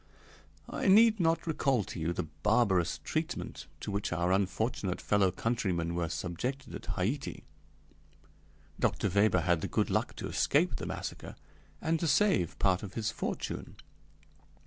I 0.67 0.87
need 0.87 1.19
not 1.19 1.45
recall 1.45 1.83
to 1.83 1.99
you 1.99 2.11
the 2.11 2.23
barbarous 2.23 2.97
treatment 3.03 3.67
to 3.81 3.91
which 3.91 4.11
our 4.11 4.31
unfortunate 4.31 4.99
fellow 4.99 5.29
countrymen 5.31 5.93
were 5.93 6.09
subjected 6.09 6.73
at 6.73 6.87
Haiti. 6.95 7.43
Dr. 8.79 9.09
Weber 9.09 9.41
had 9.41 9.61
the 9.61 9.67
good 9.67 9.91
luck 9.91 10.15
to 10.15 10.27
escape 10.27 10.77
the 10.77 10.87
massacre 10.87 11.35
and 11.79 11.99
to 11.99 12.07
save 12.07 12.57
part 12.57 12.81
of 12.81 12.95
his 12.95 13.11
fortune. 13.11 13.75